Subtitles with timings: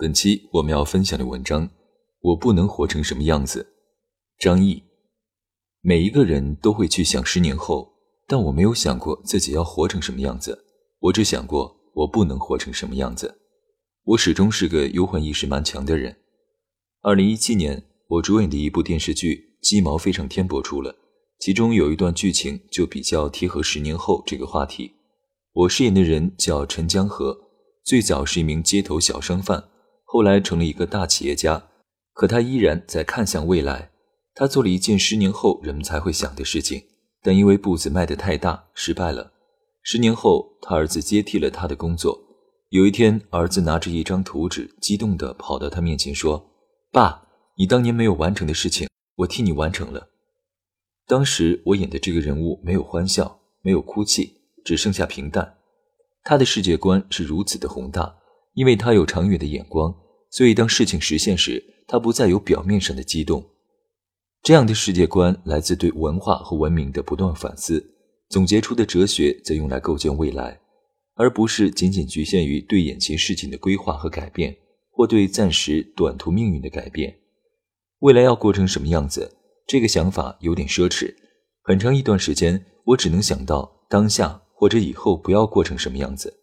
[0.00, 1.68] 本期我们要分享的文章，
[2.22, 3.74] 我不能活成什么样子。
[4.38, 4.82] 张毅，
[5.82, 7.92] 每一个人都会去想十年后，
[8.26, 10.64] 但我没有想过自己要活成什么样子。
[11.00, 13.42] 我只想过我不能活成什么样子。
[14.04, 16.16] 我始终是个忧患意识蛮强的人。
[17.02, 20.96] 二零一七年，我主演的一部电视剧《鸡毛飞上天》播出了，
[21.38, 24.92] 其中有一段剧情就比较贴合十年后这个话题。
[25.52, 27.38] 我饰演的人叫陈江河，
[27.84, 29.62] 最早是一名街头小商贩。
[30.12, 31.68] 后来成了一个大企业家，
[32.14, 33.92] 可他依然在看向未来。
[34.34, 36.82] 他做了一件十年后人们才会想的事情，
[37.22, 39.32] 但因为步子迈得太大，失败了。
[39.84, 42.20] 十年后，他儿子接替了他的工作。
[42.70, 46.50] 有一天，儿子拿着一张图纸，激动地跑到他面前说
[46.90, 50.08] ：“爸，你当年没有完成的事情，我替你完成了。”
[51.06, 55.58] 当时我演的这个人物没有欢笑，没有哭泣，只剩下平淡。
[56.24, 58.16] 他的世界观是如此的宏大。
[58.54, 59.94] 因为他有长远的眼光，
[60.30, 63.44] 所以当事情实现时，他不再有表面上的激动。
[64.42, 67.94] 这样的世界观来自对文化和文明的不断反思，
[68.28, 70.60] 总结出的哲学则用来构建未来，
[71.14, 74.56] 而不是仅仅局限于对眼前事情的规划和改变，
[74.90, 77.14] 或对暂时短途命运的改变。
[77.98, 81.14] 未来要过成什么样子，这个想法有点奢侈。
[81.62, 86.39] 很长一段时间，我只能想到当下或者以后不要过成什么样子。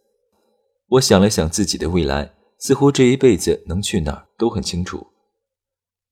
[0.92, 5.08] 我想了想自己的未来，似乎这一辈子能去哪儿都很清楚。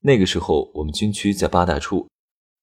[0.02, 2.10] 那个时候，我们军区在八大处，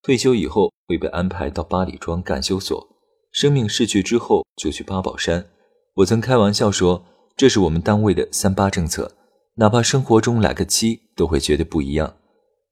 [0.02, 2.86] 退休以后会被安排到八里庄干休所，
[3.33, 5.46] 生命逝去之后就去八宝山。
[5.95, 7.02] 我曾开玩笑说，
[7.34, 9.17] 这是我们单位的三八政策，
[9.55, 12.17] 哪怕生活中来个七，都会觉得不一样。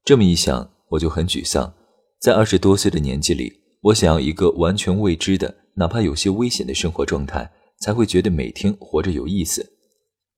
[0.04, 1.72] 这么一想，我就很沮丧。
[2.20, 7.50] 在二十多岁的年纪里，我想要一个完全未知的，哪怕有些危险的生活状态。
[7.80, 9.72] 才会觉得每天活着有意思。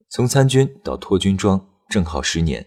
[0.09, 2.67] 从参军到脱军装，正好十年。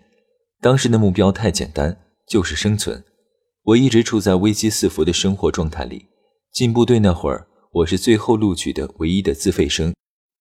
[0.61, 1.97] 当时的目标太简单，
[2.27, 3.03] 就是生存。
[3.63, 6.07] 我一直处在危机四伏的生活状态里。
[6.51, 9.93] 进部队那会儿，我是最后录取的唯一的自费生，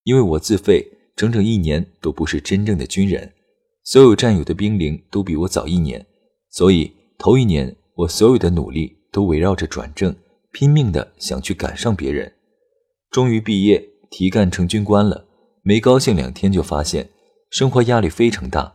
[0.05, 0.87] 因为我自费
[1.17, 3.33] 整整一年都不是真正的军人。
[3.83, 6.07] 所有战友的兵龄都比我早一年，
[6.51, 10.17] 所以头一年我所有的努力都围绕着转正，
[10.53, 12.33] 拼命的想去赶上别人。
[13.11, 13.94] 终于毕业。
[14.17, 15.27] 提干成军官了，
[15.63, 17.11] 没高兴两天就发现
[17.51, 18.73] 生活压力非常大。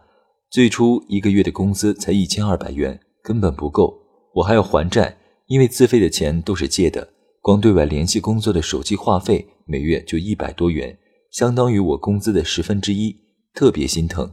[0.52, 3.98] 最初一个月的工资才一千二百元，根本不够，
[4.34, 5.18] 我还要还债，
[5.48, 7.08] 因为自费的钱都是借的。
[7.42, 10.98] 光对外联系工作的手机话费每月就一百多元，
[11.32, 13.16] 相当于我工资的十分之一，
[13.54, 14.30] 特别心疼。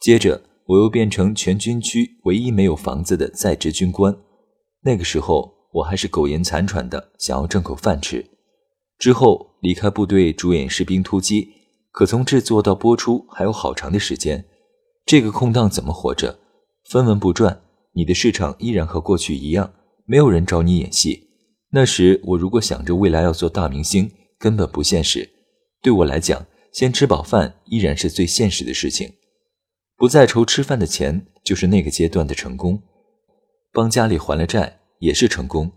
[0.00, 4.16] 接着我又变成全军区唯一没有房子的在职军官，
[4.84, 8.24] 那个时候我还是苟延残喘的，想要挣口饭吃。
[9.04, 11.42] 之后离开部队，主演《士兵突击》，
[11.90, 14.46] 可从制作到播出还有好长的时间。
[15.04, 16.38] 这个空档怎么活着？
[16.88, 17.60] 分文不赚，
[17.92, 19.74] 你的市场依然和过去一样，
[20.06, 21.28] 没有人找你演戏。
[21.72, 25.28] 那时我如果想着未来要做大明星，根本不现实。
[25.82, 29.12] 对我来讲，先吃饱饭依然是最现实的事情。
[29.98, 32.82] 不再愁吃饭的钱，就是那个阶段的成功。
[33.70, 35.70] 帮家里还了债，也是成功。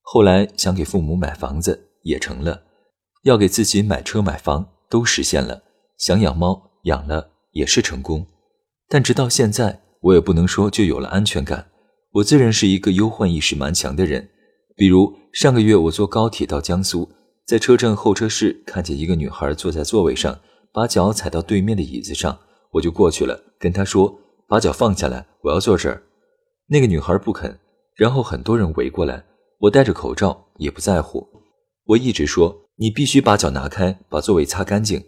[0.00, 1.90] 后来想给父母买房子。
[2.04, 2.64] 也成了，
[3.22, 5.62] 要给自己买车买房都实现了，
[5.96, 8.26] 想养猫养了也是成功，
[8.88, 11.68] 但直到现在，我也不能说就有了安全感。
[12.14, 14.28] 我自认是一个忧患意识蛮强的人，
[14.76, 17.08] 比如上个月我坐高铁到江苏，
[17.46, 20.40] 在车站候车室看见一个女孩坐在座位上，
[20.72, 22.38] 把脚踩到对面的椅子上，
[22.72, 24.18] 我就过去了，跟她说
[24.48, 26.02] ：“把脚放下来，我要坐这儿。”
[26.68, 27.58] 那个女孩不肯，
[27.94, 29.24] 然后很多人围过来，
[29.60, 31.26] 我戴着口罩也不在乎。
[31.86, 35.04] 我一直说，你必须把脚拿开，把座位擦干净。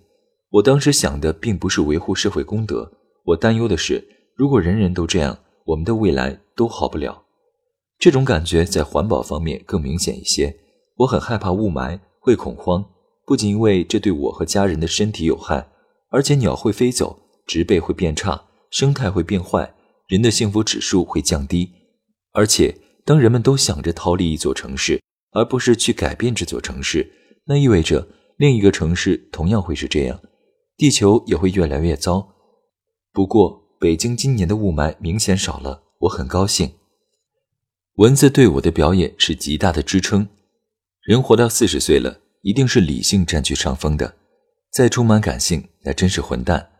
[0.49, 2.93] 我当时想的并不是维护社会公德，
[3.25, 4.06] 我担忧的是，
[4.37, 5.37] 如果人人都这样，
[5.67, 7.25] 我们的未来都好不了。
[7.99, 10.56] 这种感觉在环保方面更明显一些。
[10.99, 12.85] 我很害怕雾霾，会恐慌，
[13.26, 15.67] 不仅因为这对我和家人的身体有害，
[16.11, 19.75] 而且鸟会飞走，植被会变差，生态会变坏，
[20.06, 21.73] 人的幸福指数会降低。
[22.35, 27.11] 而且，当人们都想着逃离一座城市，而不是去改变这座城市，
[27.46, 30.20] 那意味着另一个城市同样会是这样，
[30.76, 32.35] 地球也会越来越糟。
[33.12, 36.73] 不过，北京今年的雾霾明显少了，我很高兴。
[37.96, 40.29] 文字对我的表演是极大的支撑。
[41.02, 44.17] 人活到四十岁了，一定是理性占据上风的，
[44.73, 46.70] 再充满感性，那真是混蛋。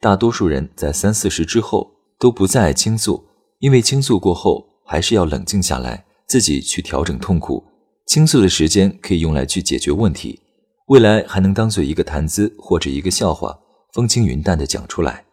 [0.00, 3.26] 大多数人在三四十之后都不再爱倾诉，
[3.58, 7.62] 因为倾诉过后还是要冷静下来，自己去调整痛苦。
[8.10, 10.40] 倾诉的时间可以用来去解决问题，
[10.86, 13.56] 未来还能当做一个谈资或者一个笑话，
[13.92, 15.26] 风轻云淡的讲出来。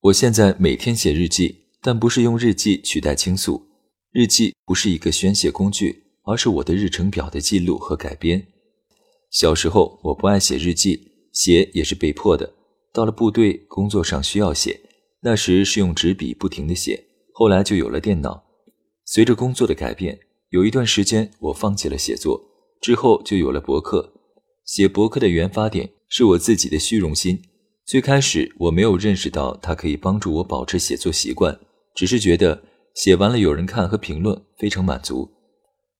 [0.00, 3.68] 我现在每天写日记，但不是用日记取代倾诉。
[4.10, 8.48] 日记不是一个宣泄工具，而是我的日程表的记录和改编。
[9.30, 12.52] 小时候我不爱写日记，写也是被迫的。
[12.92, 14.80] 到了部队工作上需要写，
[15.20, 17.04] 那时是用纸笔不停的写。
[17.32, 18.42] 后来就有了电脑。
[19.04, 20.18] 随着工作的改变，
[20.52, 22.38] 有一段时间我放弃了写作，
[22.78, 24.12] 之后就有了博客。
[24.66, 27.40] 写博客的原发点是我自己的虚荣心。
[27.86, 31.58] 最开始我没有认识到它可以帮助我保持写作习惯，
[31.94, 32.62] 只是觉得。
[32.94, 35.26] 写完了有人看和评论，非常满足。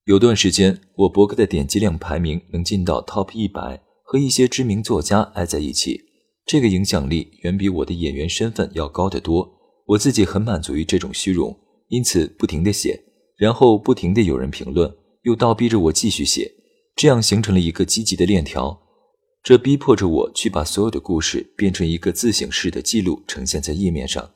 [0.04, 6.02] 有段时间，我博客的点击量排名能进到 top 一百，和一些知名作家挨在一起，
[6.44, 9.50] 这个影响力远比我的演员身份要高得多。
[9.87, 11.58] 我自己很满足于这种虚荣，
[11.88, 13.02] 因此不停地写，
[13.37, 16.52] 然后不停地有人评论，又倒逼着我继续写，
[16.94, 18.81] 这样形成了一个积极的链条。
[19.43, 24.31] 这逼迫着我去把所有的故事变成一个自省式的记录，呈现在页面上。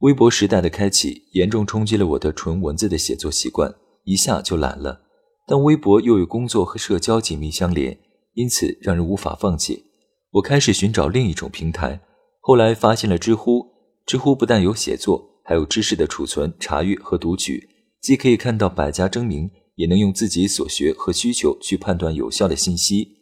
[0.00, 3.74] 微博时代的开启严重冲击了我的纯文字的写作习惯，
[4.04, 5.02] 一下就懒了。
[5.46, 7.98] 但微博又与工作和社交紧密相连，
[8.34, 9.84] 因此让人无法放弃。
[10.32, 12.00] 我开始寻找另一种平台，
[12.40, 13.74] 后来发现了知乎。
[14.04, 17.68] 知乎不但有写作，还有知识的储存、查阅和读取，
[18.06, 23.16] 既可以看到百家争鸣，也能用自己所学和需求去判断有效的信息。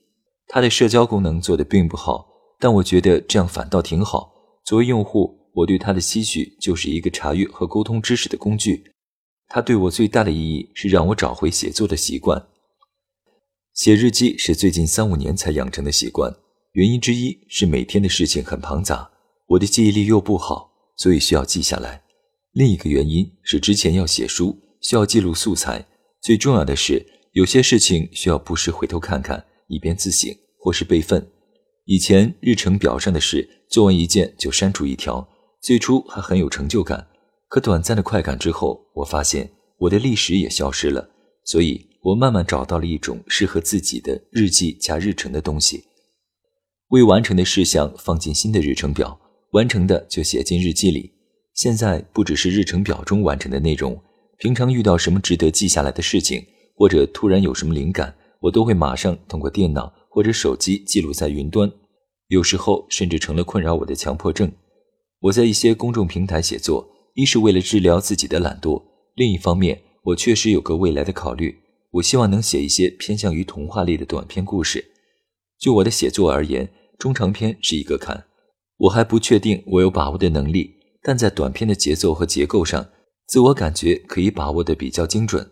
[0.46, 2.28] 它的社交功能做得并不好，
[2.60, 4.30] 但我觉得这样反倒挺好。
[4.62, 5.40] 作为用户。
[5.54, 8.84] 我对它的期许就是一个查阅和沟通知识的工具。
[9.46, 12.48] 它对我最大的意义是让我找回写作的习惯。
[13.72, 16.34] 写日记是最近三五年才养成的习惯，
[16.72, 19.12] 原因之一是每天的事情很庞杂，
[19.46, 22.02] 我的记忆力又不好，所以需要记下来。
[22.52, 25.84] 另一个原因是之前要写书，需要记录素材。
[26.22, 31.26] 最重要的是，有些事情需要不时回头看看，以便自省或是备份。
[31.86, 35.28] 以前日程表上的事，做完一件就删除一条。
[35.60, 37.06] 最初还很有成就感，
[37.48, 41.10] 可短暂的快感之后，我发现我的历史也消失了。
[41.44, 45.84] 所以，我慢慢找到了一种适合自己的日记加日程的东西。
[46.88, 49.18] 未完成的事项放进新的日程表，
[49.52, 51.12] 完成的就写进日记里。
[51.54, 54.00] 现在不只是日程表中完成的内容，
[54.44, 56.44] 平常遇到什么值得记下来的事情，
[56.76, 61.72] 或者突然有什么灵感，我都会马上通过电脑或者手机记录在云端。
[62.28, 64.52] 有时候甚至成了困扰我的强迫症。
[65.20, 68.82] 我在一些公众平台写作，一是为了治疗自己的懒惰，
[69.14, 71.60] 另一方面，我确实有个未来的考虑。
[71.92, 74.84] 我希望能写一些偏向于童话类的短篇故事。
[75.58, 76.68] 就我的写作而言，
[76.98, 78.26] 中长篇是一个坎，
[78.76, 80.74] 我还不确定我有把握的能力。
[81.02, 82.88] 但在短篇的节奏和结构上，
[83.26, 85.50] 自我感觉可以把握的比较精准。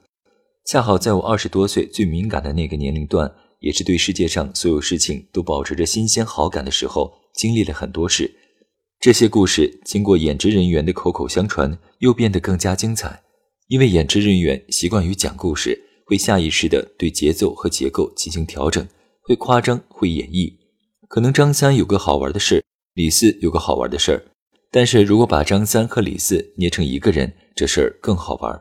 [0.65, 8.33] 恰好在我二十多岁最敏感的那个年龄段，也是对世界上所有事情都保持着新鲜好感的时候，经历了很多事。
[9.01, 13.23] 这些故事经过演职人员的口口相传，又变得更加精彩。
[13.67, 18.87] 因为演职人员习惯于讲故事，会下意识地对节奏和结构进行调整，
[19.23, 20.53] 会夸张，会演绎。
[21.09, 22.65] 可能张三有个好玩的事，
[22.95, 24.25] 李四有个好玩的事儿，
[24.73, 28.61] 但是如果把张三和李四捏成一个人，这事儿更好玩。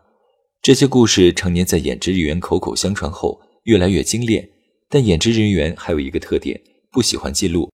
[0.61, 4.47] 这些故事常年在演职人员口口相传后，越来越精炼。
[4.89, 7.71] 但演职人员还有一个特点，不喜欢记录，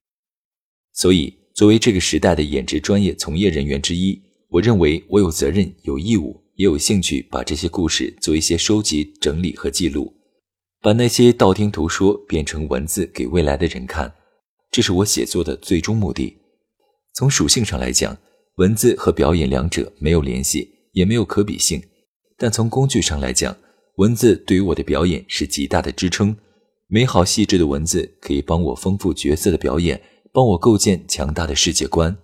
[0.94, 1.36] 所以。
[1.58, 10.14] 作为这个时代的演职专业从业人员之一，我认为我有责任、有义务，也有兴趣把这些故事做一些收集、整理和记录，
[10.82, 14.14] 把那些道听途说变成文字给未来的人看。
[14.70, 16.38] 这是我写作的最终目的。
[17.16, 18.16] 从属性上来讲，
[18.58, 21.80] 文字和表演两者没有联系，也没有可比性；
[22.38, 23.56] 但从工具上来讲，
[23.96, 26.36] 文字对于我的表演是极大的支撑。
[26.88, 30.02] 美好细致的文字可以帮我丰富角色的表演。
[30.34, 32.16] 帮我构建强大的世界观。